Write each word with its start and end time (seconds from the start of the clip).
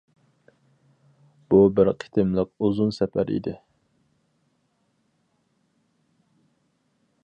بۇ 1.53 1.59
بىر 1.79 1.91
قېتىملىق 2.03 2.51
ئۇزۇن 2.69 2.95
سەپەر 2.99 3.35
ئىدى. 3.37 3.55